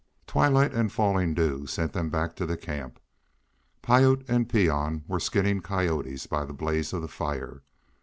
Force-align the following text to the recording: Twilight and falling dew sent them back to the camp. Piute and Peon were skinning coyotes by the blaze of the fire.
Twilight 0.25 0.73
and 0.73 0.91
falling 0.91 1.35
dew 1.35 1.67
sent 1.67 1.93
them 1.93 2.09
back 2.09 2.35
to 2.37 2.47
the 2.47 2.57
camp. 2.57 2.99
Piute 3.83 4.27
and 4.27 4.49
Peon 4.49 5.03
were 5.07 5.19
skinning 5.19 5.61
coyotes 5.61 6.25
by 6.25 6.43
the 6.43 6.53
blaze 6.55 6.91
of 6.91 7.03
the 7.03 7.07
fire. 7.07 7.61